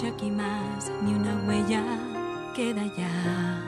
[0.00, 1.84] aquí más, ni una huella
[2.56, 3.62] queda ya.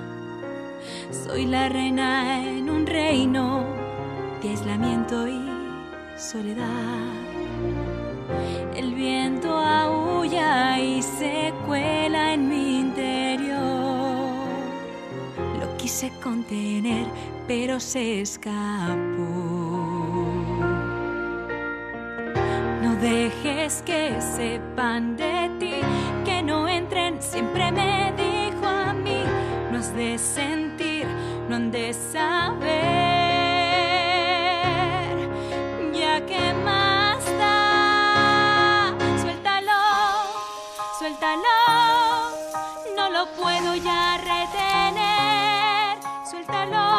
[1.12, 3.62] Soy la reina en un reino
[4.42, 5.38] de aislamiento y
[6.16, 6.64] soledad.
[8.74, 13.58] El viento aúlla y se cuela en mi interior.
[15.60, 17.06] Lo quise contener,
[17.46, 18.64] pero se escapó.
[22.82, 25.33] No dejes que sepan de
[27.34, 29.24] siempre me dijo a mí,
[29.72, 31.04] no has de sentir,
[31.48, 32.70] no han de saber,
[35.92, 39.82] ya que más da, suéltalo,
[41.00, 41.58] suéltalo,
[42.96, 45.98] no lo puedo ya retener,
[46.30, 46.93] suéltalo,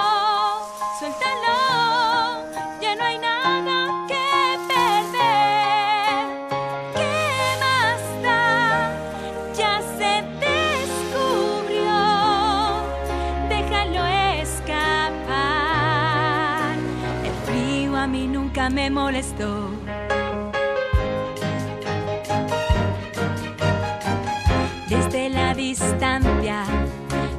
[24.89, 26.63] Desde la distancia,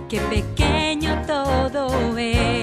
[0.09, 2.56] qué pequeño todo es.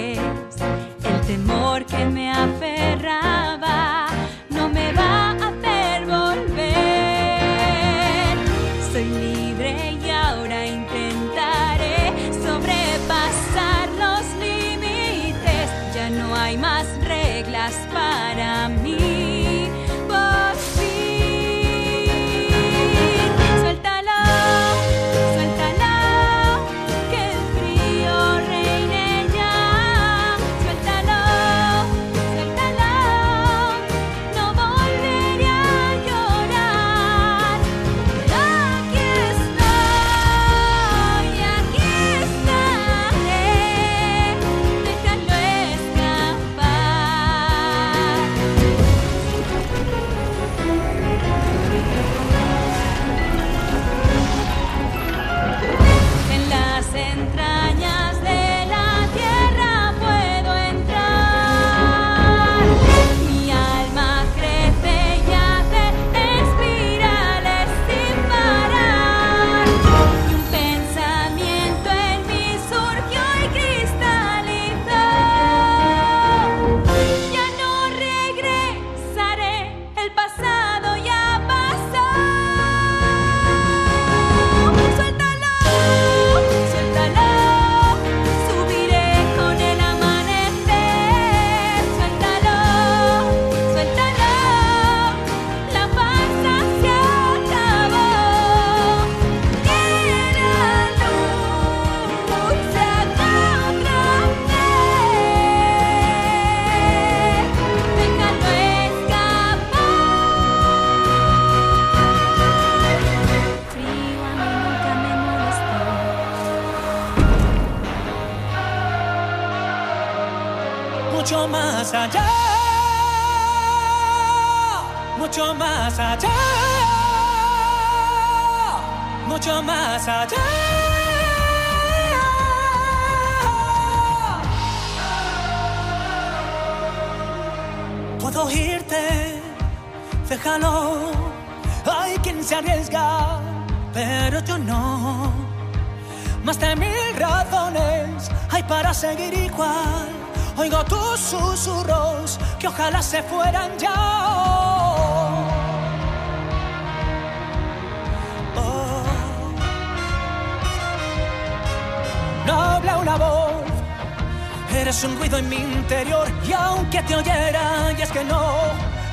[164.94, 166.28] Eres un ruido en mi interior.
[166.48, 168.42] Y aunque te oyera, y es que no,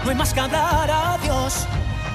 [0.04, 1.66] no hay más que hablar a Dios.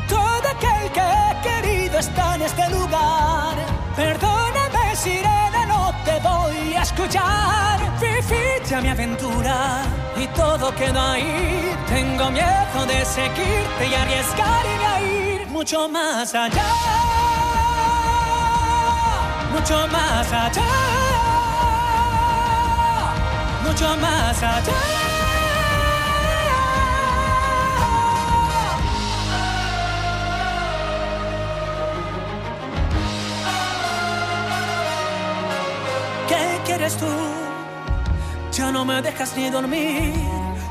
[0.07, 3.55] Todo aquel que he querido está en este lugar.
[3.95, 7.79] Perdóname, sirena, no te voy a escuchar.
[7.99, 9.83] Viví ya mi aventura
[10.17, 11.75] y todo quedó ahí.
[11.87, 16.67] Tengo miedo de seguirte y arriesgarme a ir mucho más allá.
[19.53, 21.14] Mucho más allá.
[23.65, 24.73] Mucho más allá.
[36.27, 37.05] ¿Qué quieres tú?
[38.51, 40.13] Ya no me dejas ni dormir.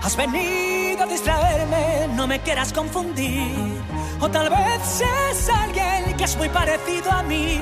[0.03, 3.83] Has venido a distraerme, no me quieras confundir.
[4.21, 7.59] O tal vez es alguien que es muy parecido a mí,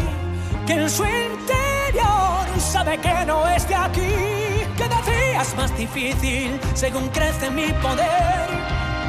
[0.66, 4.31] que en su interior sabe que no es de aquí.
[5.42, 8.48] Es más difícil según crece mi poder.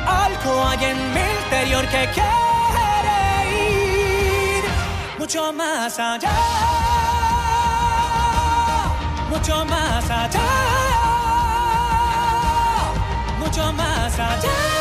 [0.08, 3.20] Algo hay en mi interior que quiere
[4.58, 4.64] ir
[5.20, 6.32] mucho más allá,
[9.30, 10.50] mucho más allá,
[13.40, 14.73] mucho más allá.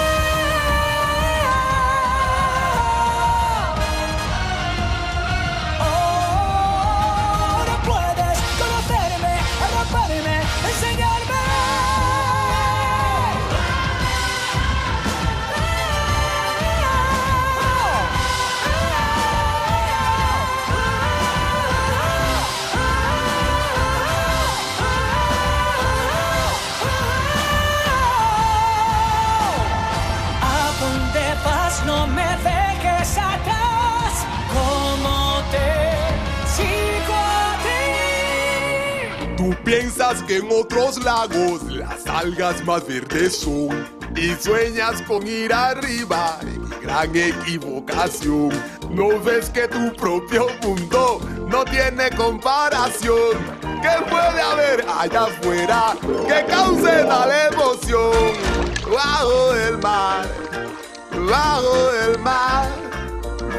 [39.73, 46.39] Piensas que en otros lagos las algas más verdes son y sueñas con ir arriba,
[46.83, 48.51] gran equivocación.
[48.91, 53.39] No ves que tu propio mundo no tiene comparación.
[53.81, 58.35] ¿Qué puede haber allá afuera que cause tal emoción?
[58.93, 60.27] Bajo el mar,
[61.31, 62.69] bajo el mar,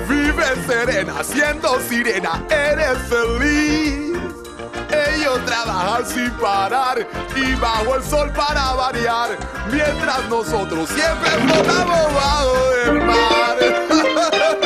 [0.07, 4.02] vive serena, siendo sirena, eres feliz.
[5.15, 9.37] Ellos trabajan sin parar y bajo el sol para variar,
[9.71, 14.59] mientras nosotros siempre flotamos bajo el mar.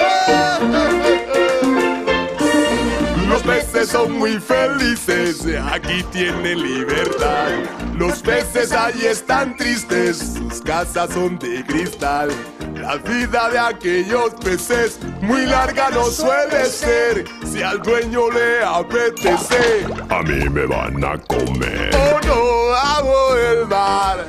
[3.77, 7.47] peces son muy felices, aquí tienen libertad.
[7.95, 12.29] Los peces allí están tristes, sus casas son de cristal.
[12.73, 17.25] La vida de aquellos peces muy larga no suele ser.
[17.45, 21.91] Si al dueño le apetece, a mí me van a comer.
[21.95, 24.27] Oh no, bajo el mar,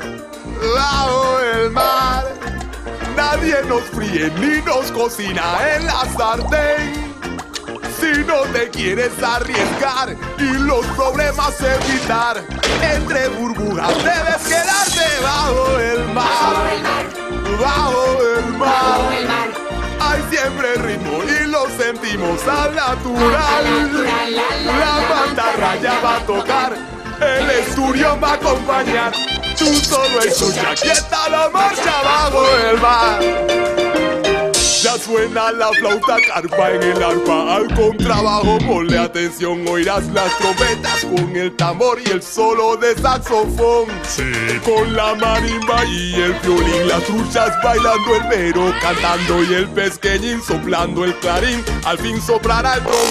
[0.74, 2.24] bajo el mar.
[3.16, 5.42] Nadie nos fríe ni nos cocina
[5.74, 7.17] en la sartén.
[8.00, 12.44] Si no te quieres arriesgar y los problemas evitar,
[12.82, 17.28] entre burbujas debes quedarte bajo el mar
[17.58, 19.48] bajo el mar.
[20.00, 23.64] Hay siempre ritmo y lo sentimos al natural.
[25.36, 26.76] La raya va a tocar,
[27.20, 29.12] el estudio va a acompañar.
[29.58, 33.77] Tú solo escucha, aquí está la marcha bajo el mar.
[34.88, 38.56] Ya suena la flauta carpa en el arpa al contrabajo.
[38.66, 43.86] Ponle atención, oirás las trompetas con el tambor y el solo de saxofón.
[44.08, 44.22] Sí.
[44.64, 50.40] Con la marimba y el violín, las truchas bailando el mero, cantando y el pesqueñín
[50.40, 51.62] soplando el clarín.
[51.84, 53.08] Al fin soplará el trombón.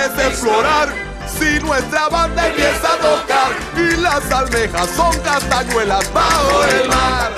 [0.07, 0.89] explorar?
[1.27, 7.33] Si nuestra banda empieza a tocar y las almejas son castañuelas bajo el mar.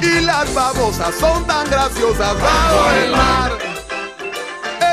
[0.00, 3.52] Y las babosas son tan graciosas bajo el mar.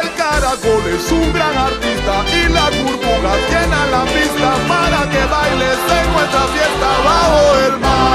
[0.02, 5.78] El caracol es un gran artista y las burbujas llenan la pista para que bailes
[6.00, 8.08] en nuestra fiesta bajo el mar.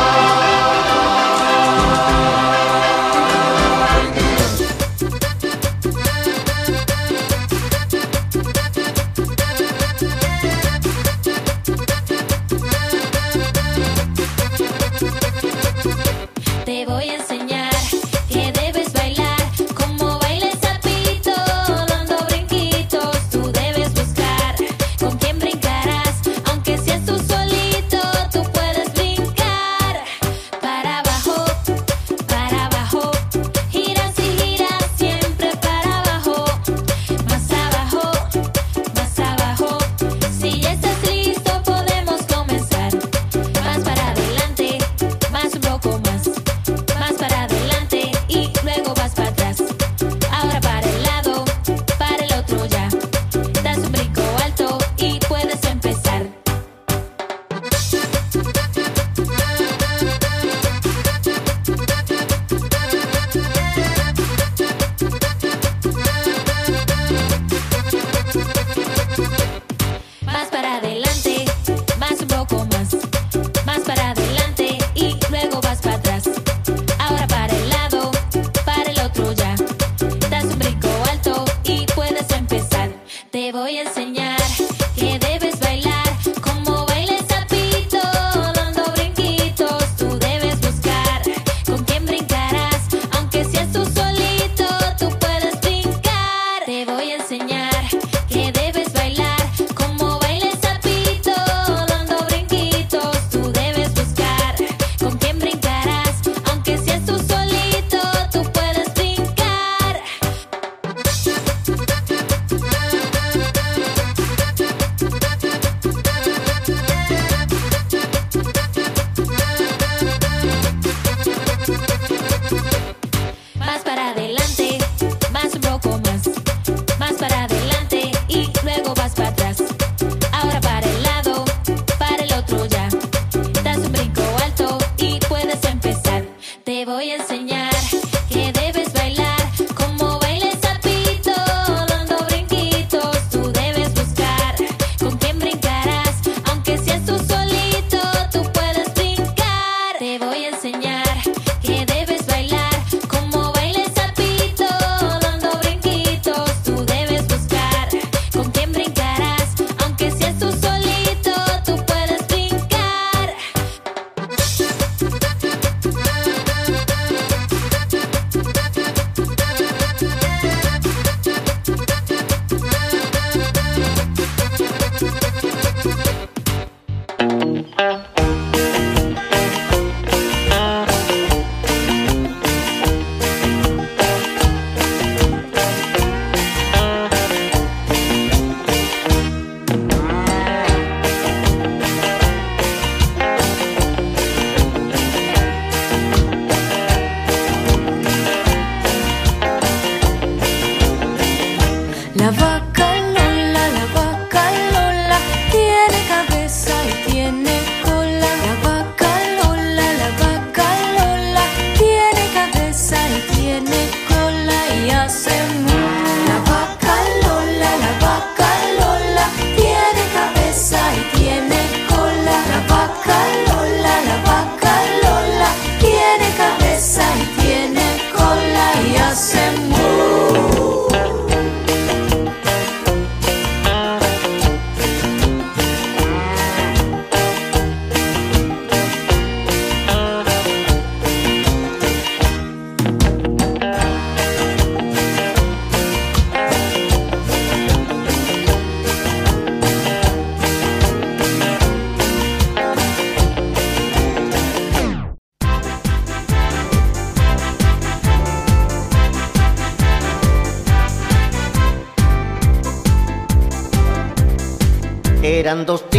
[265.43, 265.91] Eran dos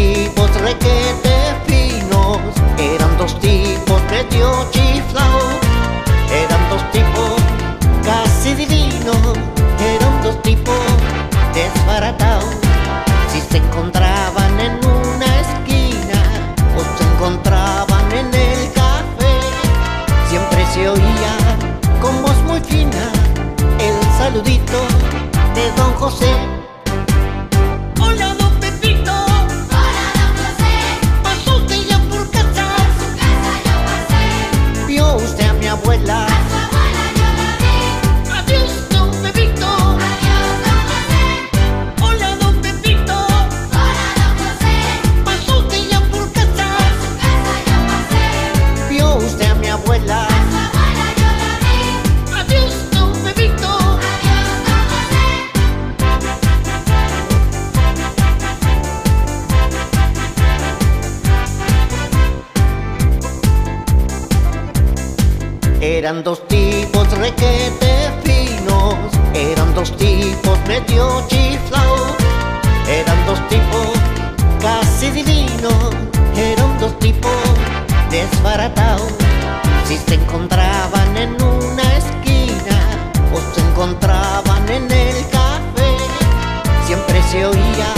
[87.34, 87.94] se oía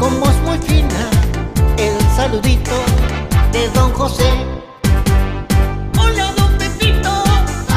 [0.00, 1.08] con voz muy fina
[1.76, 2.72] el saludito
[3.52, 4.28] de don José.
[5.96, 7.12] Hola don Pepito.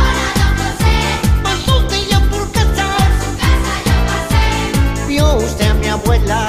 [0.02, 0.96] Hola don José.
[1.44, 2.88] Pasó usted ya por casa.
[3.22, 5.08] Su casa yo pasé.
[5.08, 6.47] Vio usted a mi abuela.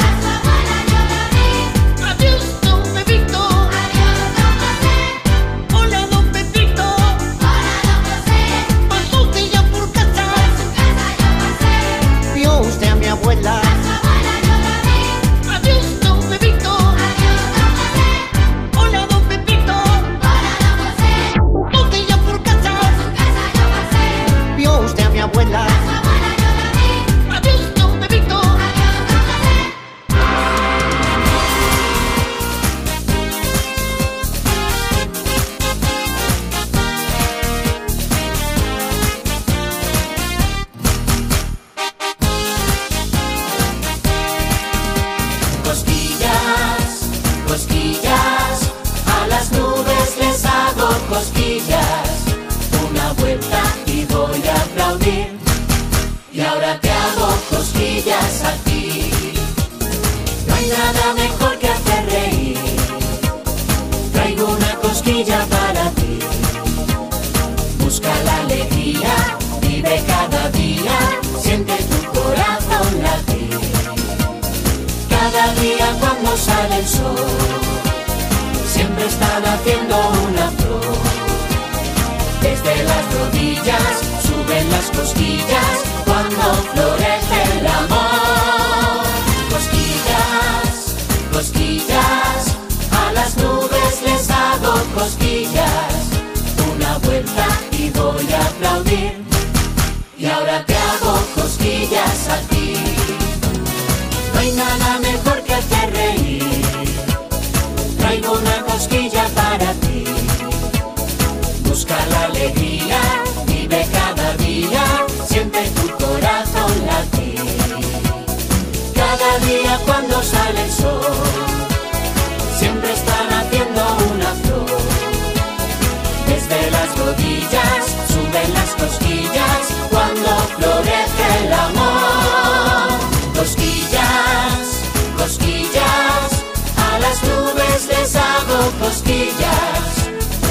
[138.89, 139.91] cosquillas,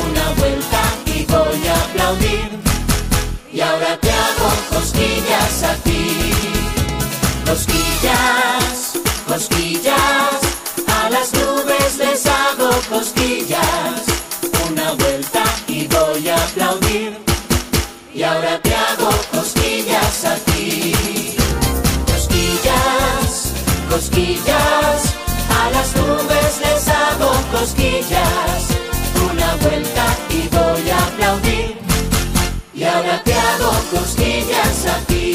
[0.07, 2.49] una vuelta y voy a aplaudir.
[3.51, 6.33] Y ahora te hago cosquillas a ti.
[7.45, 10.16] Cosquillas, cosquillas.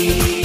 [0.02, 0.41] You.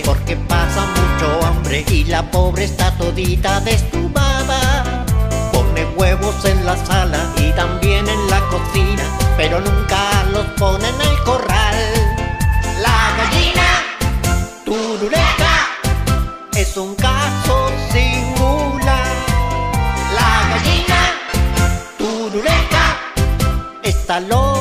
[0.00, 5.04] Porque pasa mucho hambre y la pobre está todita destubada.
[5.52, 9.04] Pone huevos en la sala y también en la cocina,
[9.36, 11.76] pero nunca los pone en el corral.
[12.80, 13.68] La gallina
[14.64, 15.68] turuleca
[16.56, 19.12] es un caso singular.
[20.14, 21.00] La gallina
[21.98, 22.96] turuleca
[23.82, 24.51] está loca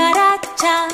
[0.00, 0.88] cucaracha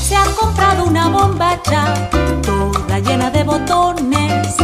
[0.00, 2.10] se ha comprado una bombacha
[2.42, 4.56] toda llena de botones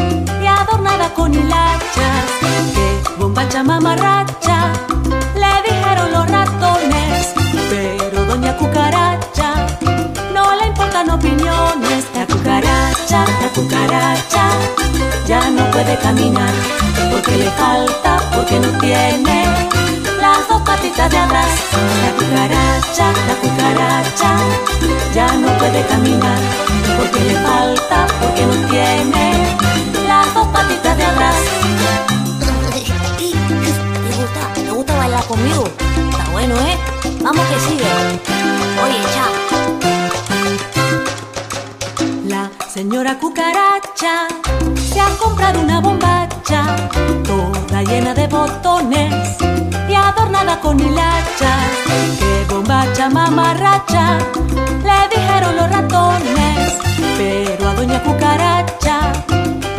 [0.42, 2.26] y adornada con hilachas.
[2.74, 4.72] ¡Qué bombacha mamarracha!
[5.37, 7.35] Le dijeron los ratones,
[7.70, 9.66] pero doña cucaracha
[10.33, 12.04] no le importan opiniones.
[12.14, 14.48] La cucaracha, la cucaracha
[15.26, 16.52] ya no puede caminar
[17.12, 19.83] porque le falta, porque no tiene
[20.54, 21.48] dos patitas de atrás.
[22.02, 24.30] La cucaracha, la cucaracha
[25.12, 26.38] ya no puede caminar
[26.96, 29.56] porque le falta, porque no tiene
[30.06, 31.34] las dos patitas de atrás.
[33.18, 34.40] ¿Te gusta?
[34.54, 35.64] ¿Te gusta bailar conmigo?
[36.10, 36.78] Está bueno, ¿eh?
[37.20, 37.90] Vamos que sigue.
[38.84, 39.26] Oye, cha.
[42.28, 44.28] La señora cucaracha
[45.04, 46.64] se ha comprado una bombacha
[47.24, 49.36] toda llena de botones
[49.88, 51.68] y adornada con hilachas.
[52.18, 54.18] ¡Qué bombacha mamarracha!
[54.82, 56.74] Le dijeron los ratones,
[57.18, 59.12] pero a doña cucaracha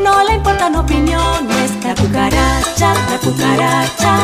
[0.03, 1.71] no le importan opiniones.
[1.83, 4.17] La cucaracha, la cucaracha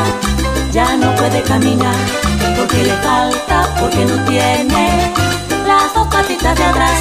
[0.72, 1.96] ya no puede caminar
[2.56, 5.31] porque le falta, porque no tiene
[6.06, 6.98] patitas de atrás.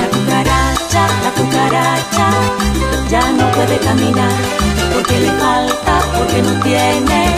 [0.00, 2.26] La cucaracha, la cucaracha
[3.08, 4.30] ya no puede caminar
[4.94, 7.34] porque le falta, porque no tiene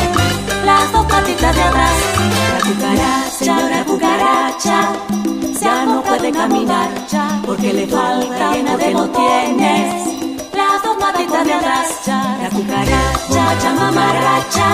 [0.64, 1.92] las dos patitas de atrás.
[2.52, 4.92] La cucaracha, la cucaracha
[5.60, 6.90] ya no puede caminar
[7.46, 10.04] porque le falta, porque no tiene
[10.54, 11.88] las dos patitas de atrás.
[12.06, 14.68] La cucaracha, chamamaracha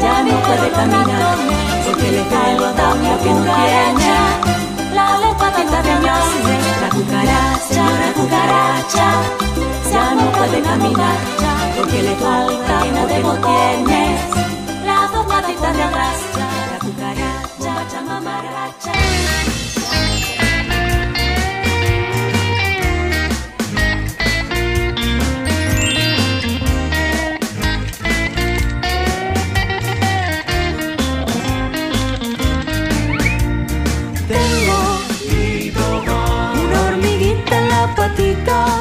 [0.00, 1.36] ya no puede caminar
[1.84, 4.61] porque le falta, porque no tiene
[5.20, 6.24] dos patitas de atrás.
[6.80, 9.06] La cucaracha, la cucaracha
[9.92, 11.16] ya no puede caminar
[11.76, 13.06] porque le falta, no
[13.46, 14.18] tiene
[14.84, 16.16] las dos patitas de atrás.
[16.72, 19.61] La cucaracha, chamamaracha.
[38.34, 38.71] deitar.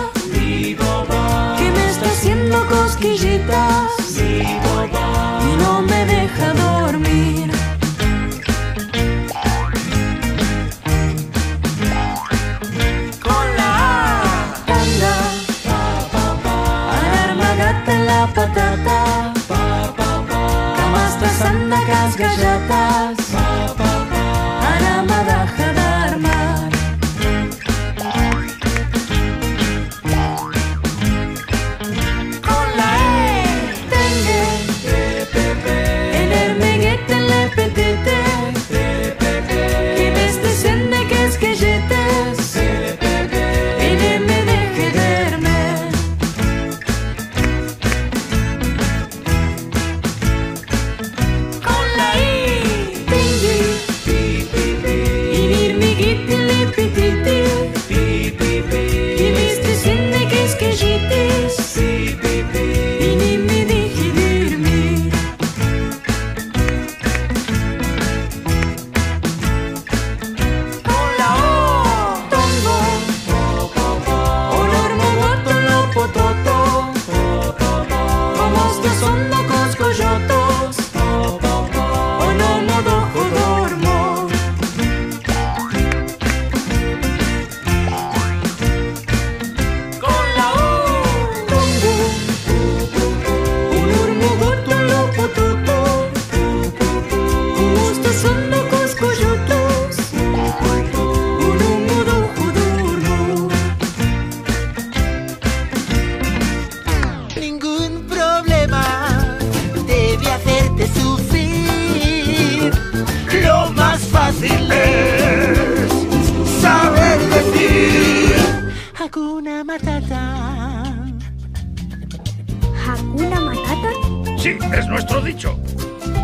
[124.42, 125.56] Sí, es nuestro dicho.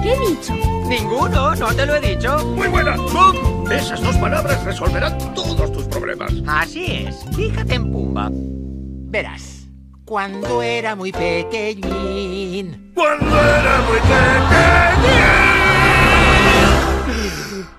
[0.01, 0.55] ¿Qué dicho?
[0.87, 2.43] Ninguno, no te lo he dicho.
[2.47, 2.97] Muy buena.
[2.97, 3.71] ¡Bum!
[3.71, 6.33] Esas dos palabras resolverán todos tus problemas.
[6.47, 7.23] Así es.
[7.35, 8.29] Fíjate en Pumba.
[8.31, 9.67] Verás,
[10.03, 12.91] cuando era muy pequeñín.
[12.95, 15.36] Cuando era muy pequeño.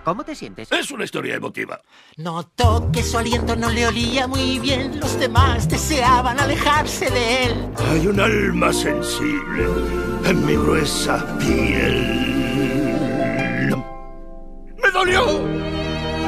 [0.04, 0.70] ¿Cómo te sientes?
[0.72, 1.80] Es una historia emotiva.
[2.16, 4.98] Notó que su aliento no le olía muy bien.
[5.00, 7.68] Los demás deseaban alejarse de él.
[7.90, 9.66] Hay un alma sensible
[10.24, 12.26] en mi gruesa piel.
[14.82, 15.24] ¡Me dolió!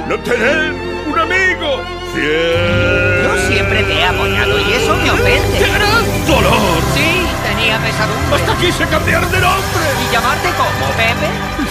[0.09, 0.73] No tener
[1.07, 1.81] un amigo
[2.15, 3.23] fiel.
[3.25, 5.59] Yo siempre te he apoyado y eso me ofende.
[5.59, 6.83] ¡Qué gran dolor!
[6.95, 8.37] Sí, tenía pesadumbre.
[8.37, 9.85] Hasta quise cambiar de nombre.
[10.09, 11.29] ¿Y llamarte como Pepe?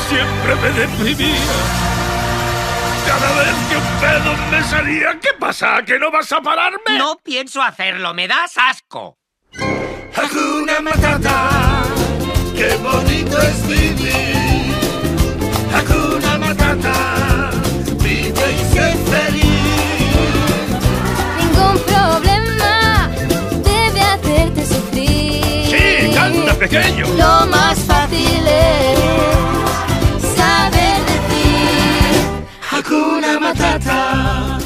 [0.10, 1.36] Siempre me deprimía.
[3.06, 5.84] Cada vez que un pedo me salía, ¿qué pasa?
[5.86, 6.98] ¿Que no vas a pararme?
[6.98, 9.20] No pienso hacerlo, me das asco.
[10.16, 11.84] Hakuna Matata,
[12.56, 14.74] qué bonito es vivir.
[15.76, 17.52] Hakuna Matata,
[17.98, 19.46] vive y sé feliz.
[21.38, 23.10] Ningún problema
[23.64, 25.68] debe hacerte sufrir.
[25.70, 27.06] Sí, canta pequeño.
[27.16, 29.30] Lo más fácil es
[32.90, 34.58] Hakuna Matata.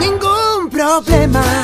[0.00, 1.63] Ningún problema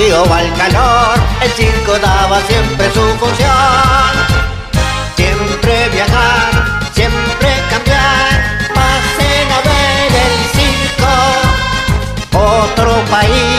[0.00, 4.12] frío o al calor, el circo daba siempre su función.
[5.16, 11.12] Siempre viajar, siempre cambiar, pasen a ver el circo,
[12.38, 13.49] otro país.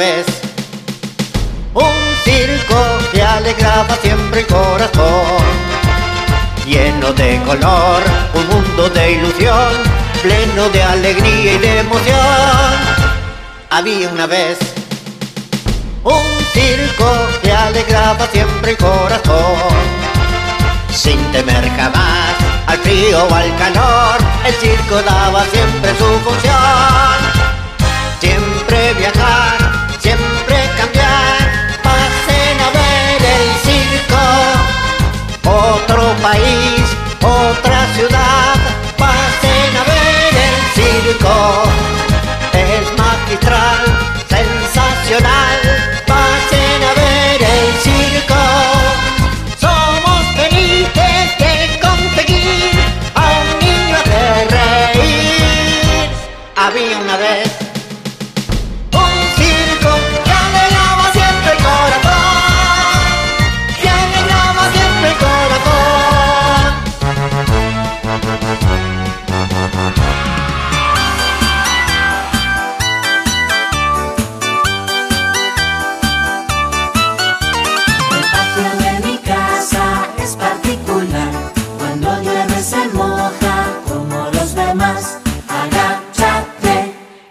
[0.00, 1.92] Un
[2.24, 2.80] circo
[3.12, 5.44] que alegraba siempre el corazón,
[6.66, 9.74] lleno de color, un mundo de ilusión,
[10.22, 12.72] pleno de alegría y de emoción.
[13.68, 14.56] Había una vez
[16.02, 17.10] un circo
[17.42, 19.84] que alegraba siempre el corazón,
[20.94, 22.36] sin temer jamás
[22.68, 27.18] al frío o al calor, el circo daba siempre su función,
[28.18, 29.59] siempre viajar
[36.30, 36.69] país.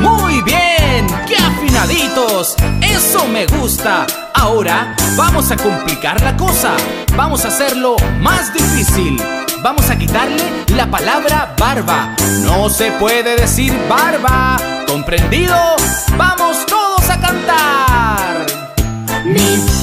[0.00, 2.54] Muy bien, qué afinaditos.
[2.80, 4.06] Eso me gusta.
[4.34, 6.76] Ahora vamos a complicar la cosa.
[7.16, 9.20] Vamos a hacerlo más difícil.
[9.60, 10.44] Vamos a quitarle
[10.76, 12.14] la palabra barba.
[12.44, 14.58] No se puede decir barba.
[14.86, 15.56] ¿Comprendido?
[16.16, 18.46] Vamos todos a cantar.
[19.24, 19.81] Mi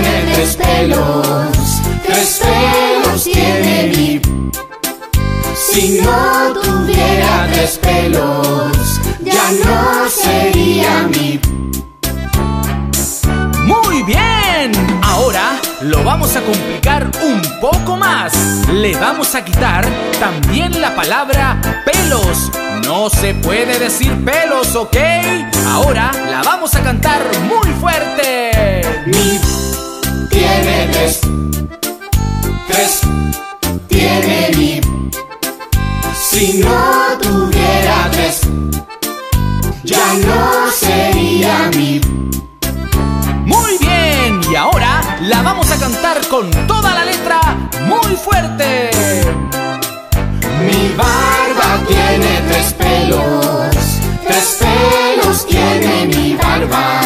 [0.00, 4.20] tiene tres pelos, tres pelos tiene mi.
[5.56, 11.40] Si no tuviera tres pelos, ya no sería mi.
[13.64, 14.72] Muy bien.
[15.02, 18.32] Ahora lo vamos a complicar un poco más.
[18.72, 19.84] Le vamos a quitar
[20.20, 22.50] también la palabra pelos.
[22.84, 24.96] No se puede decir pelos, ¿ok?
[25.66, 28.82] Ahora la vamos a cantar muy fuerte.
[29.06, 29.40] Mi
[30.30, 31.20] tiene tres,
[32.68, 33.00] tres
[33.88, 34.80] tiene mi.
[36.30, 38.40] Si no tuviera tres,
[39.84, 42.00] ya no sería mi.
[43.44, 44.40] Muy bien.
[44.50, 47.40] Y ahora la vamos a cantar con toda la letra
[47.86, 48.90] muy fuerte.
[50.66, 53.76] Mi barba tiene tres pelos,
[54.26, 57.00] tres pelos tiene mi barba.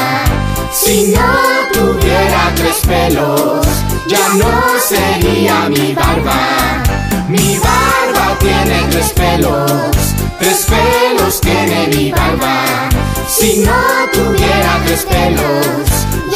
[0.73, 2.02] Si no tuviera
[2.83, 3.67] pelos,
[4.09, 4.51] ya no
[4.87, 6.83] sería mi barba.
[7.29, 9.97] Mi barba tiene tres pelos,
[10.39, 12.89] tres pelos tiene mi barba.
[13.29, 13.73] Si no
[14.13, 15.87] tuviera tres pelos,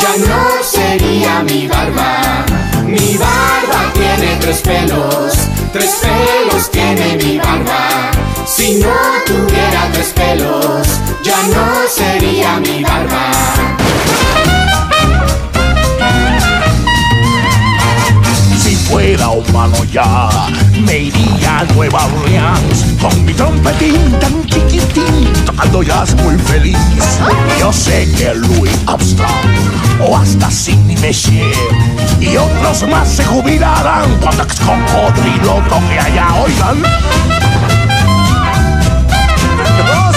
[0.01, 2.45] ya no sería mi barba.
[2.85, 5.33] Mi barba tiene tres pelos,
[5.73, 8.11] tres pelos tiene mi barba.
[8.47, 8.95] Si no
[9.27, 10.87] tuviera tres pelos,
[11.23, 13.56] ya no sería mi barba.
[19.17, 20.29] Fuera humano ya,
[20.85, 26.77] me iría a Nueva Orleans con mi trompetín tan chiquitín, tocando jazz muy feliz.
[27.59, 29.31] Yo sé que Louis Armstrong
[30.07, 31.47] o hasta Sidney Messier
[32.21, 36.83] y otros más se jubilarán cuando ex cocodrilo toque allá, oigan.
[39.97, 40.13] ¡Oh,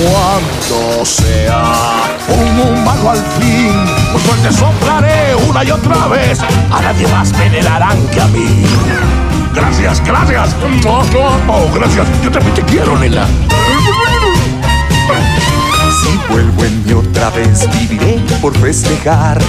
[0.02, 3.72] Cuando sea un humano al fin,
[4.12, 8.64] por suerte soplaré una y otra vez, a nadie más venerarán que a mí.
[9.54, 10.54] Gracias, gracias.
[10.86, 12.06] Oh, gracias.
[12.22, 13.26] Yo también te quiero, nena.
[16.00, 19.40] Si vuelvo en mí otra vez, viviré por festejar.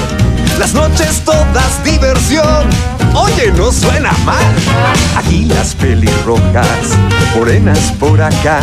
[0.57, 3.00] Las noches todas diversión.
[3.13, 4.55] Oye, no suena mal.
[5.17, 6.97] Aquí las pelirrojas,
[7.35, 8.59] morenas por acá.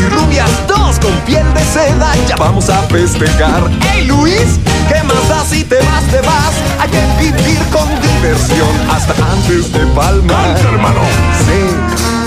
[0.00, 3.62] Y rubias dos con piel de seda, ya vamos a festejar.
[3.80, 4.58] ¡Hey Luis!
[4.88, 6.54] ¿Qué más da si te vas, te vas?
[6.80, 10.54] Hay que vivir con diversión hasta antes de palmar.
[10.54, 11.00] Canta, hermano.
[11.46, 12.17] Sí,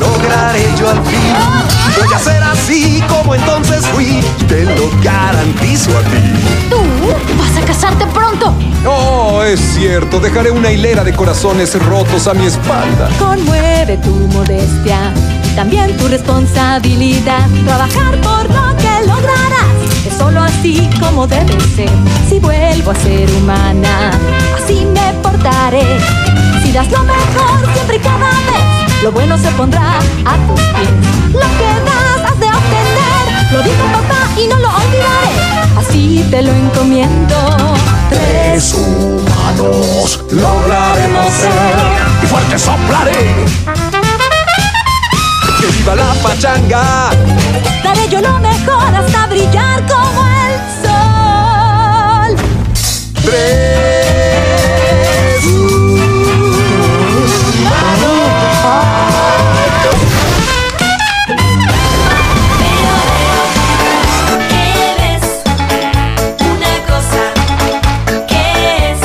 [0.00, 1.34] lograré yo al fin.
[1.98, 6.70] Voy a ser así como entonces fui, te lo garantizo a ti.
[6.70, 6.78] ¿Tú
[7.38, 8.54] vas a casarte pronto?
[8.86, 13.08] Oh, es cierto, dejaré una hilera de corazones rotos a mi espalda.
[13.18, 15.12] Conmueve tu modestia,
[15.54, 17.46] también tu responsabilidad.
[17.64, 19.74] Trabajar por lo que lograrás
[20.06, 21.90] es solo así como debe ser.
[22.28, 24.10] Si vuelvo a ser humana,
[24.56, 25.98] así me portaré.
[26.62, 28.73] Si das lo mejor siempre y cada vez,
[29.04, 30.88] lo bueno se pondrá a tus pies.
[31.34, 35.36] Lo que das has de obtener, lo dijo papá y no lo olvidaré.
[35.78, 37.36] Así te lo encomiendo.
[38.08, 41.76] Tres humanos lograremos ser
[42.22, 43.44] y fuerte soplaré.
[45.60, 47.10] ¡Que viva la pachanga!
[47.84, 52.36] Daré yo lo mejor hasta brillar como el sol.
[53.22, 54.03] Tres
[62.58, 64.66] Pero veo que
[65.00, 65.26] ves
[66.52, 67.24] una cosa
[68.28, 68.44] que
[68.90, 69.00] es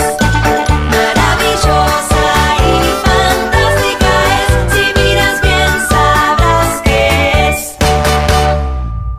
[0.96, 2.26] maravillosa
[2.66, 2.72] y
[3.06, 7.04] fantástica es si miras bien sabrás qué
[7.50, 7.60] es.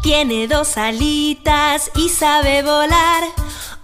[0.02, 3.22] Tiene dos alitas y sabe volar,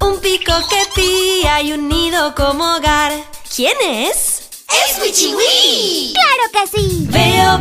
[0.01, 3.13] un pico que tía y un nido como hogar.
[3.55, 4.26] ¿Quién es?
[6.13, 7.07] ¡Claro que sí!
[7.11, 7.59] Veo,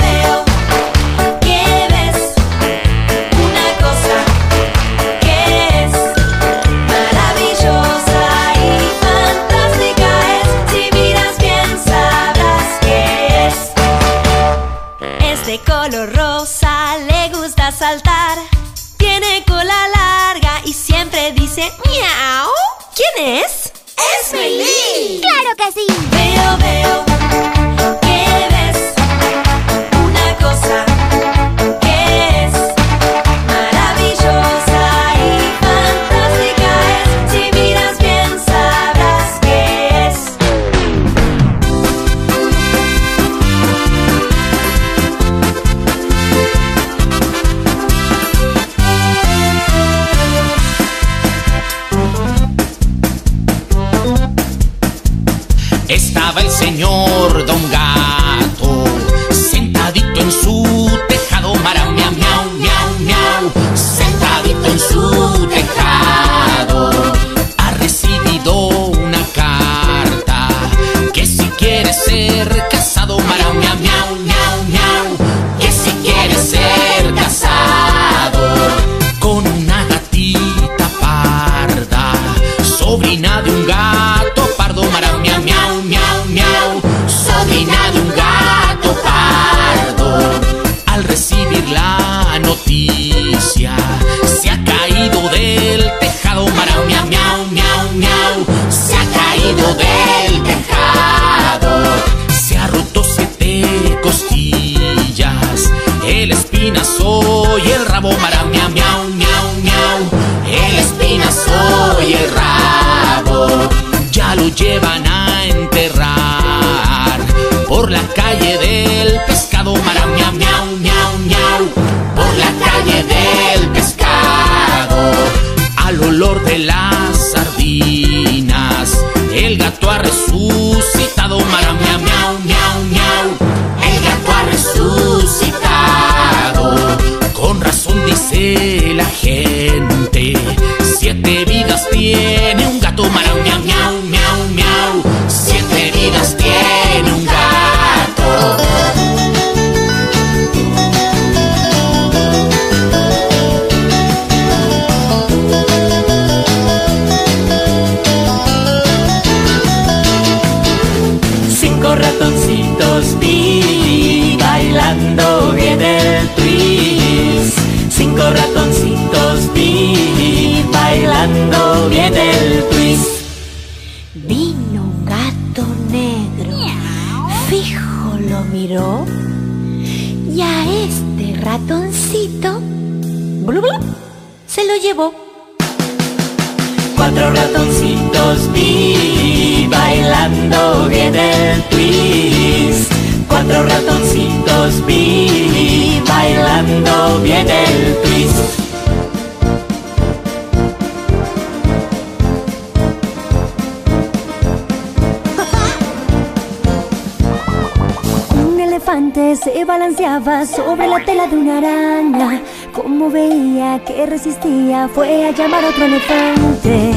[214.05, 216.91] resistía fue a llamar a otro elefante.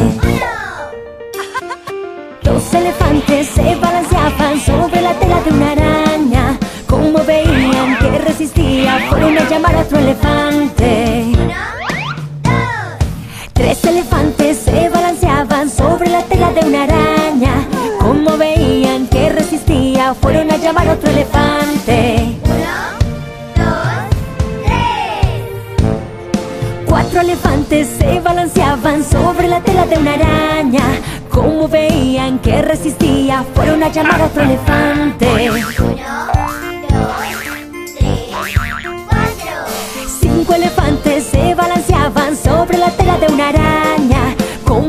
[2.42, 6.58] Los elefantes se balanceaban sobre la tela de una araña.
[6.86, 10.37] Como veían que resistía, fueron a llamar a otro elefante.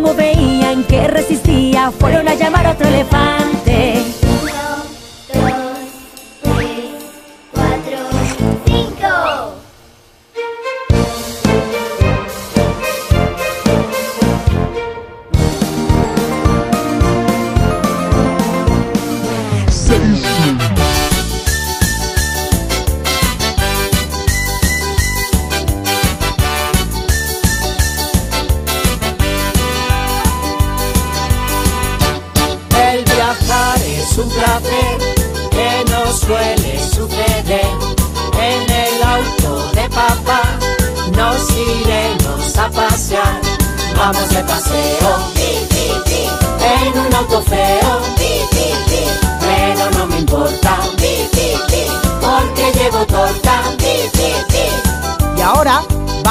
[0.01, 3.58] cómo veían que resistía, fueron a llamar a otro elefante.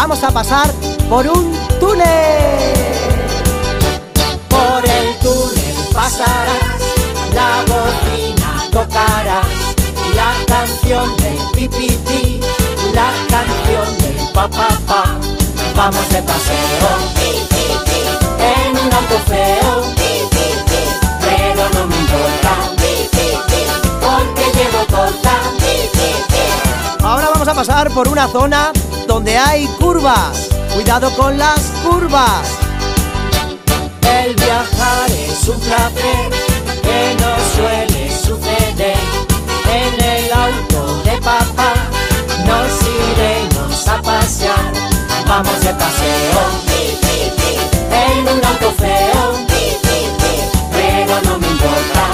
[0.01, 0.71] Vamos a pasar
[1.11, 2.07] por un túnel.
[4.49, 6.81] Por el túnel pasarás,
[7.35, 9.47] la bocina tocarás,
[10.15, 12.41] la canción del pipipi,
[12.95, 15.05] la canción del papá.
[15.77, 16.91] Vamos de paseo
[18.55, 19.73] en un auto feo,
[21.27, 22.53] pero no me importa
[24.05, 25.35] porque llevo torta.
[27.03, 28.73] Ahora vamos a pasar por una zona
[29.19, 30.49] donde hay curvas.
[30.73, 32.47] Cuidado con las curvas.
[34.17, 36.31] El viajar es un placer
[36.87, 38.97] que no suele suceder.
[39.75, 41.75] En el auto de papá
[42.47, 42.71] nos
[43.11, 44.73] iremos a pasear.
[45.27, 46.43] Vamos de paseo
[47.91, 49.35] en un auto feo,
[50.71, 52.05] pero no me importa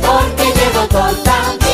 [0.00, 1.67] porque llevo torta.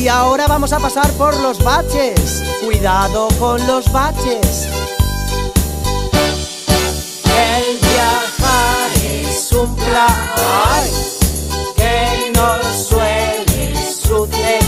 [0.00, 2.42] Y ahora vamos a pasar por los baches.
[2.64, 4.66] Cuidado con los baches.
[7.26, 10.88] El viajar es un plan
[11.76, 14.59] que no suele suceder.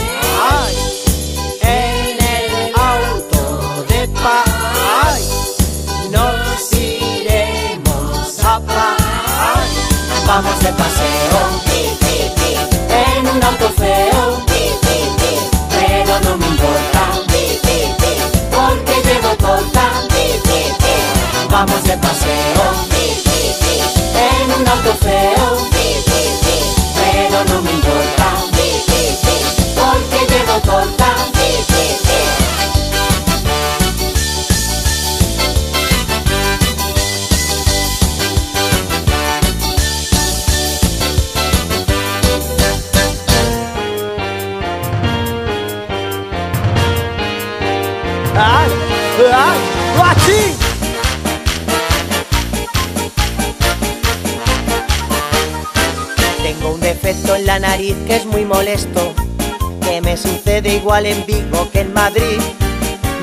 [60.93, 62.39] Igual en Vigo que en Madrid.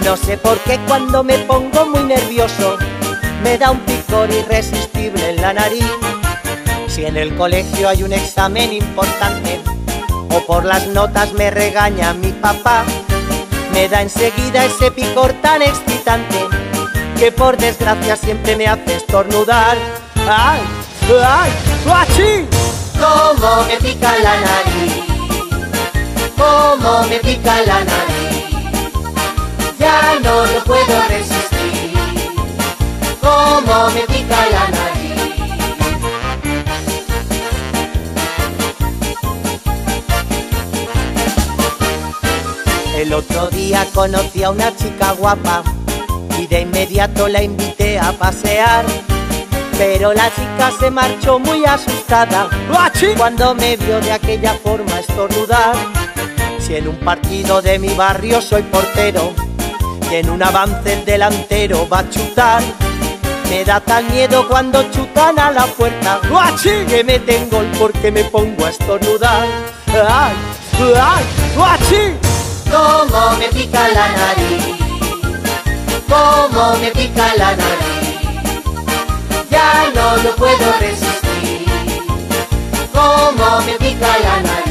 [0.05, 2.77] No sé por qué cuando me pongo muy nervioso,
[3.45, 5.87] me da un picor irresistible en la nariz.
[6.89, 9.61] Si en el colegio hay un examen importante,
[10.31, 12.85] o por las notas me regaña mi papá,
[13.73, 16.49] me da enseguida ese picor tan excitante,
[17.21, 19.77] que por desgracia siempre me hace estornudar.
[20.29, 20.61] ¡Ay!
[21.25, 21.53] ¡Ay!
[21.87, 22.49] ¡Guachín!
[22.99, 25.10] Cómo me pica la nariz,
[26.41, 28.47] cómo me pica la nariz,
[29.79, 31.93] ya no lo puedo resistir.
[33.21, 34.91] Cómo me pica la nariz.
[42.97, 45.63] El otro día conocí a una chica guapa
[46.39, 48.87] y de inmediato la invité a pasear.
[49.79, 52.49] Pero la chica se marchó muy asustada
[53.17, 56.00] cuando me vio de aquella forma estornudar.
[56.71, 59.33] Si en un partido de mi barrio soy portero
[60.09, 62.63] y en un avance el delantero va a chutar,
[63.49, 66.21] me da tal miedo cuando chutan a la puerta
[66.89, 69.49] que me tengo gol porque me pongo a estornudar.
[69.89, 70.33] ¡Ay!
[70.95, 71.25] ¡Ay!
[71.57, 72.17] ¡Guachín!
[72.71, 74.65] Cómo me pica la nariz,
[76.09, 78.31] cómo me pica la nariz,
[79.51, 81.67] ya no lo puedo resistir.
[82.93, 84.70] Cómo me pica la nariz.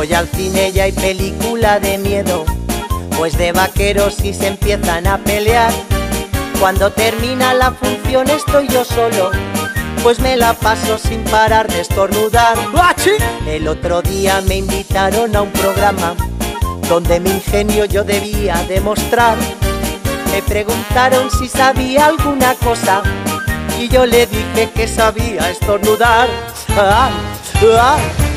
[0.00, 2.46] Voy al cine y hay película de miedo,
[3.18, 5.70] pues de vaqueros si se empiezan a pelear.
[6.58, 9.30] Cuando termina la función estoy yo solo,
[10.02, 12.56] pues me la paso sin parar de estornudar.
[13.46, 16.14] El otro día me invitaron a un programa
[16.88, 19.36] donde mi ingenio yo debía demostrar.
[20.32, 23.02] Me preguntaron si sabía alguna cosa
[23.78, 26.26] y yo le dije que sabía estornudar.
[26.70, 27.12] ¡Ay!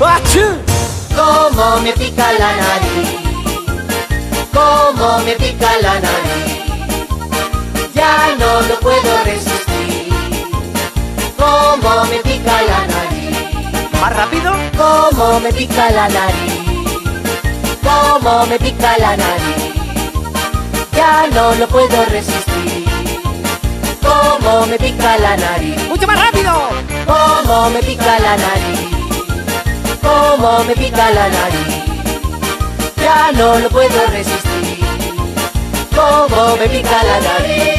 [0.01, 0.72] ¡Achú!
[1.15, 3.09] Cómo me pica la nariz,
[4.53, 6.63] cómo me pica la nariz,
[7.93, 10.13] ya no lo puedo resistir.
[11.37, 13.37] Cómo me pica la nariz,
[14.01, 14.51] ¿Más rápido?
[14.77, 16.53] cómo me pica la nariz,
[17.83, 19.73] cómo me pica la nariz,
[20.93, 22.43] ya no lo puedo resistir.
[24.01, 25.87] Como me pica la nariz.
[25.87, 26.51] ¡Mucho más rápido!
[27.05, 28.92] Como me pica la nariz.
[30.03, 31.67] Como me pica la nariz.
[32.97, 34.77] Ya no lo puedo resistir.
[35.95, 37.73] Como me pica la nariz.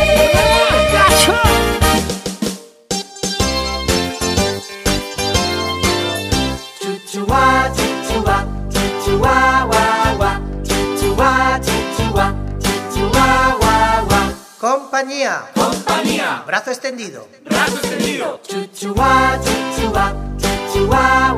[6.81, 10.41] Chuchua, chuchua, chuchua, wa, wa.
[10.65, 14.33] Chuchua, chuchua, chuchua, wa, wa.
[14.61, 15.43] Compañía.
[15.55, 16.43] Compañía.
[16.47, 17.29] Brazo extendido.
[17.45, 18.41] Brazo extendido.
[18.47, 20.44] Chuchua, chuchua, chuchua,
[20.81, 21.33] wa,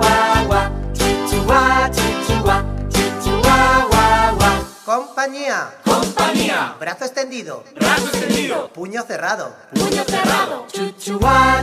[0.49, 0.70] wa.
[0.93, 4.51] Chuchua, chuchua, chuchua, wa, wa.
[4.84, 5.70] Compañía.
[5.84, 6.74] Compañía.
[6.80, 7.64] Brazo extendido.
[7.74, 8.68] Brazo extendido.
[8.72, 9.55] Puño cerrado.
[9.74, 10.62] Puño cerrado.
[10.62, 10.66] Wa.
[10.72, 11.62] Chuchua,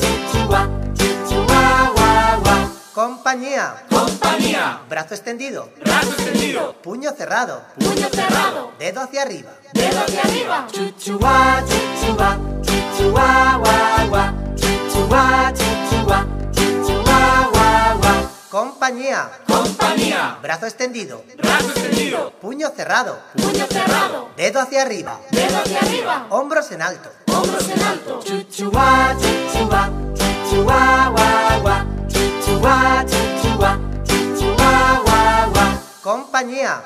[0.00, 2.70] chuchua, chuchua, wa, wa.
[2.94, 3.74] Compañía.
[3.90, 4.80] Compañía.
[4.88, 5.68] Brazo extendido.
[5.84, 6.74] Brazo extendido.
[6.82, 7.62] Puño cerrado.
[7.78, 8.72] Puño cerrado.
[8.78, 9.50] Dedo hacia arriba.
[9.72, 10.66] Dedo hacia arriba.
[10.72, 12.38] Chuchua, chuchua,
[12.98, 14.32] chuchua, wa, wa.
[14.56, 18.30] Chuchua, chuchua, chuchua, wa, wa.
[18.50, 19.30] Compañía.
[19.46, 20.38] Compañía.
[20.42, 21.22] Brazo extendido.
[21.36, 22.32] Brazo extendido.
[22.40, 23.18] Puño cerrado.
[23.36, 24.30] Puño cerrado.
[24.36, 25.20] Dedo hacia arriba.
[25.30, 26.26] Dedo hacia arriba.
[26.30, 27.10] Hombros en alto.
[27.26, 28.16] Hombros en alto.
[28.16, 28.24] Wa.
[28.24, 29.90] Chuchua, chuchua,
[34.04, 35.78] chuchua, wa, wa.
[36.02, 36.82] Compañía.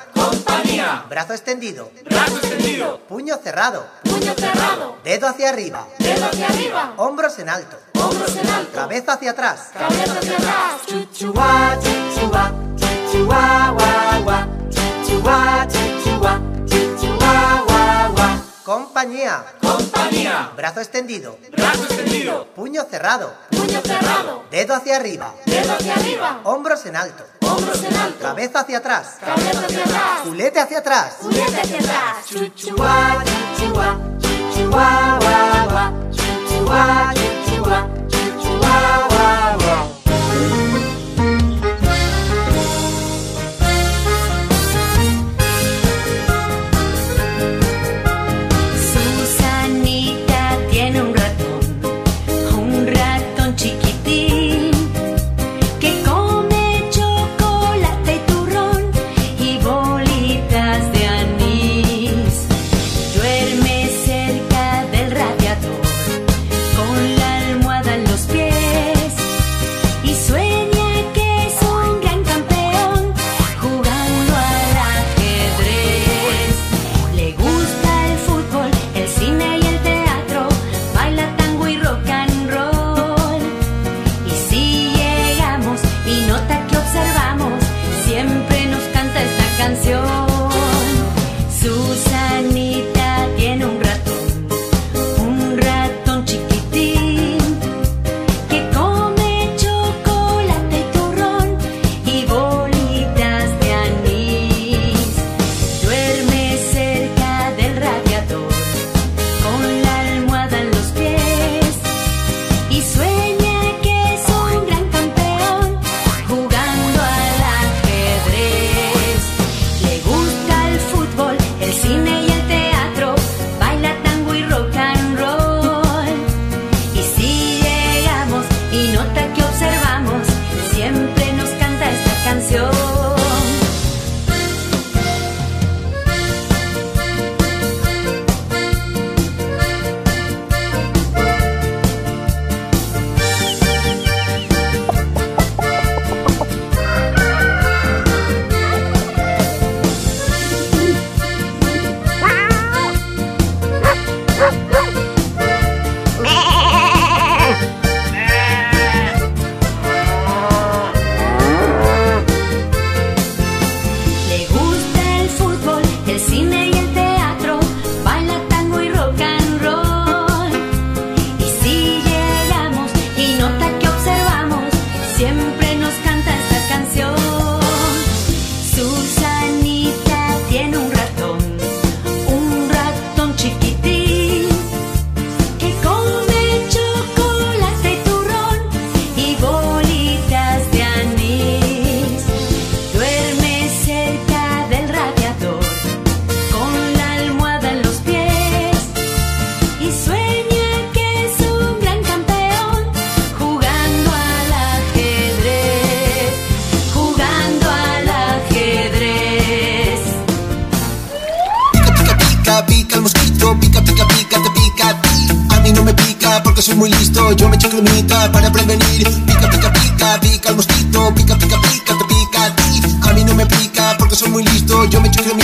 [0.53, 1.05] Compañía.
[1.09, 1.91] Brazo extendido.
[2.05, 2.99] Brazo extendido.
[3.07, 3.87] Puño cerrado.
[4.03, 4.97] Puño cerrado.
[5.03, 5.87] Dedo hacia arriba.
[5.97, 6.93] Dedo hacia arriba.
[6.97, 7.77] Hombros en alto.
[7.95, 8.71] Hombros en alto.
[8.75, 9.71] Cabeza hacia atrás.
[9.73, 10.85] Cabeza hacia atrás.
[10.85, 14.47] Chuchua, chuchua, chuchua, wa, wa.
[14.69, 18.41] Chuchua, chuchua, chuchua, wa, wa.
[18.63, 19.43] Compañía.
[19.59, 20.51] Compañía.
[20.55, 21.37] Brazo extendido.
[21.51, 22.45] Brazo extendido.
[22.55, 23.33] Puño cerrado.
[23.49, 24.43] Puño cerrado.
[24.51, 25.33] Dedo hacia arriba.
[25.45, 26.41] Dedo hacia arriba.
[26.43, 27.25] Hombros en alto.
[27.53, 28.19] Hombros en alto.
[28.19, 29.17] Cabeza hacia atrás.
[29.19, 30.21] Cabeza hacia atrás.
[30.23, 31.13] Culete hacia atrás.
[31.21, 32.25] Culete hacia atrás.
[32.27, 33.23] Chuchua,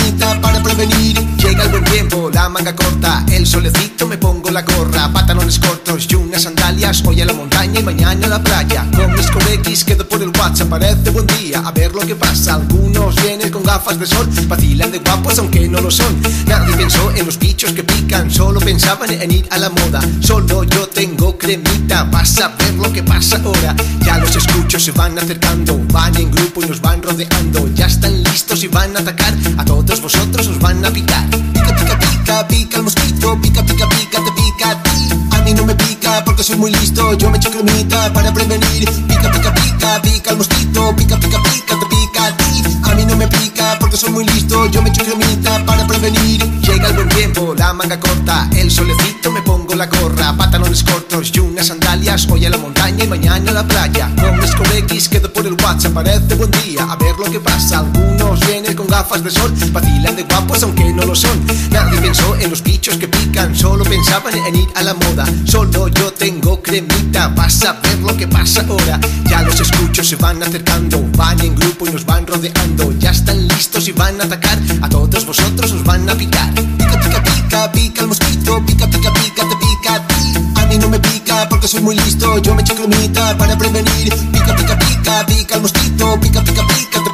[0.00, 1.20] yo me echo cremita para prevenir.
[1.36, 6.06] Llega el buen tiempo, la manga corta, el solecito, me pongo la gorra, pantalones cortos
[6.08, 7.02] y unas sandalias.
[7.06, 8.86] Hoy a la montaña y mañana a la playa.
[8.94, 12.54] Con mis colequis quedo por el WhatsApp, parece buen día, a ver lo que pasa.
[12.54, 16.14] Algunos vienen con gafas de sol, vacilan de guapos aunque no lo son.
[16.46, 20.00] Nadie pensó en los bichos que pican, solo pensaban en ir a la moda.
[20.20, 23.74] Solo yo tengo cremita, vas a ver lo que pasa ahora.
[24.04, 27.68] Ya los escucho, se van acercando, van en grupo y nos van rodeando.
[27.74, 31.26] Ya están listos y van a atacar, a todos vosotros os van Pica,
[31.74, 35.08] pica, pica, pica el mosquito, pica, pica, pica, te pica a ti.
[35.32, 38.88] A mí no me pica porque soy muy listo, yo me echo cremita para prevenir.
[39.08, 42.62] Pica, pica, pica, pica el mosquito, pica, pica, pica, te pica a ti.
[42.84, 46.40] A mí no me pica porque soy muy listo, yo me echo cremita para prevenir.
[46.60, 51.32] Llega el buen tiempo, la manga corta, el solecito, me pongo la gorra, pantalones cortos
[51.34, 52.28] y unas sandalias.
[52.30, 54.08] Hoy a la montaña y mañana a la playa.
[54.20, 57.80] Con mis colequis quedo por el WhatsApp, parece buen día, a ver lo que pasa.
[57.80, 61.40] Algunos vienen gafas de sol, vacilan de guapos aunque no lo son.
[61.70, 65.24] Nadie pensó en los bichos que pican, solo pensaban en ir a la moda.
[65.46, 68.98] Solo yo tengo cremita, vas a ver lo que pasa ahora.
[69.28, 72.92] Ya los escucho, se van acercando, van en grupo y nos van rodeando.
[72.98, 76.52] Ya están listos y van a atacar, a todos vosotros os van a picar.
[76.54, 80.34] Pica, pica, pica, pica el mosquito, pica, pica, pica, te pica a ti.
[80.56, 84.12] A mí no me pica porque soy muy listo, yo me echo cremita para prevenir.
[84.32, 87.09] Pica, pica, pica, pica el mosquito, pica, pica, pica,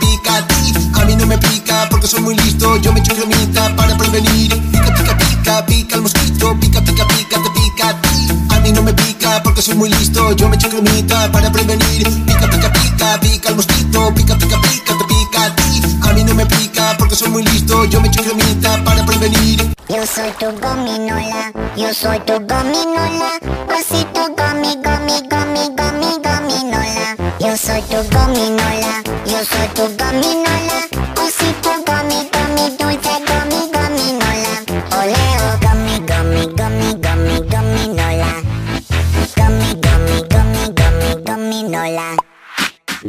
[1.27, 4.51] no me pica porque soy muy listo, yo me echo cremita para prevenir.
[4.71, 8.29] Pica, pica, pica, pica el mosquito, pica, pica, pica, te pica a ti.
[8.51, 12.05] A mí no me pica porque soy muy listo, yo me echo cremita para prevenir.
[12.27, 15.83] Pica, pica, pica, pica el mosquito, pica, pica, pica, te pica a ti.
[16.03, 19.75] A mí no me pica porque soy muy listo, yo me echo cremita para prevenir.
[19.89, 23.41] Yo soy tu gominola, yo soy tu gominola,
[23.77, 27.17] osito gomi, gomi, gomi, gomi, gominola.
[27.41, 29.96] Yo soy tu gominola, yo soy tu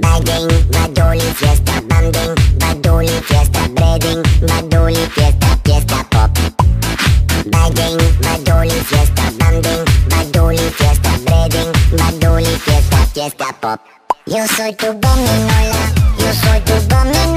[0.07, 6.31] Bagging, badoli, fiesta, banding, badoli, fiesta, breading, badoli, fiesta, fiesta, pop.
[7.51, 13.79] Bagging, badoli, fiesta, banding, badoli, fiesta, breading, badoli, fiesta, fiesta, pop.
[14.25, 15.83] Yo soy tu gominola,
[16.23, 17.36] yo soy tu gominola,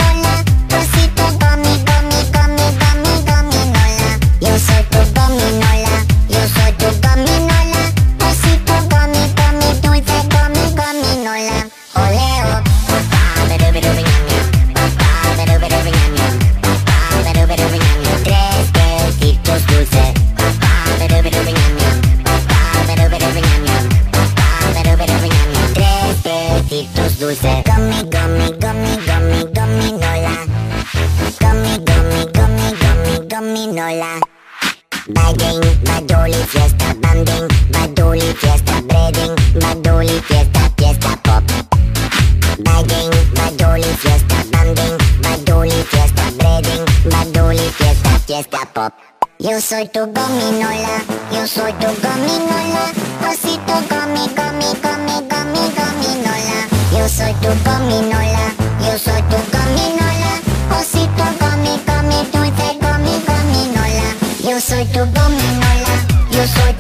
[49.43, 51.01] Yo soy tu gominola,
[51.33, 52.93] yo soy tu gominola,
[53.27, 56.59] osito gomi, gomi, gomi, gomi, gominola.
[56.93, 58.53] Yo soy tu gominola,
[58.85, 60.33] yo soy tu gominola,
[60.79, 64.09] osito gomi, gomi, dulce gomi, gominola.
[64.45, 65.95] Yo soy tu gominola,
[66.31, 66.80] yo soy tu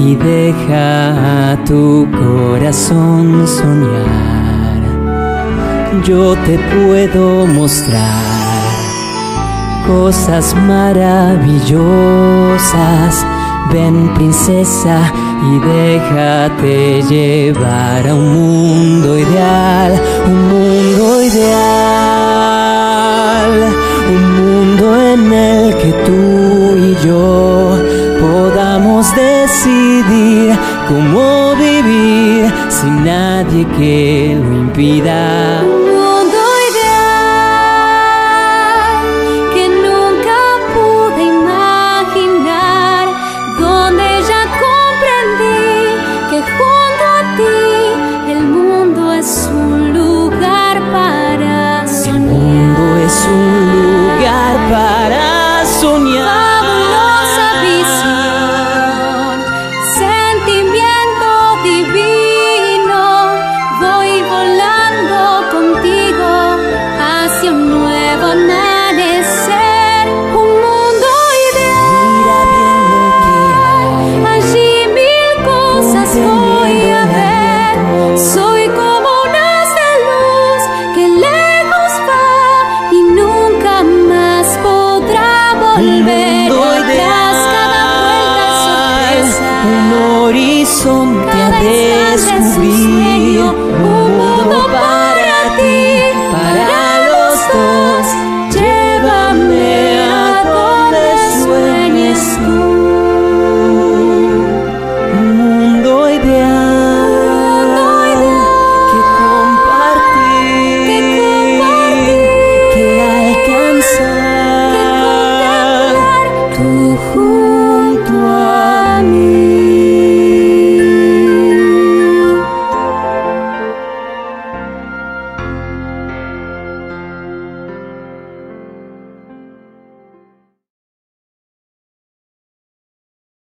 [0.00, 4.82] y deja a tu corazón soñar.
[6.04, 8.24] Yo te puedo mostrar
[9.86, 11.78] cosas maravillosas.
[13.72, 15.12] Ven princesa
[15.52, 22.32] y déjate llevar a un mundo ideal, un mundo ideal,
[24.10, 27.97] un mundo en el que tú y yo
[28.38, 30.56] podamos decidir
[30.88, 35.77] cómo vivir sin nadie que lo impida.